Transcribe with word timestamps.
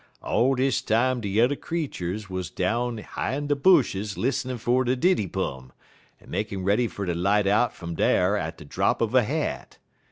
"All 0.23 0.55
des 0.55 0.81
time 0.83 1.21
de 1.21 1.29
yuther 1.29 1.55
creeturs 1.55 2.27
wuz 2.27 2.45
down 2.49 2.97
hi 2.97 3.39
de 3.39 3.55
bushes 3.55 4.17
lissenin' 4.17 4.57
fer 4.57 4.83
de 4.83 4.95
diddybum, 4.97 5.69
en 6.19 6.29
makin' 6.31 6.63
ready 6.63 6.87
fer 6.87 7.05
ter 7.05 7.13
light 7.13 7.45
out 7.45 7.71
fum 7.75 7.93
dar 7.93 8.35
at 8.35 8.57
de 8.57 8.65
drop 8.65 8.99
uv 8.99 9.13
a 9.13 9.21
hat. 9.23 9.77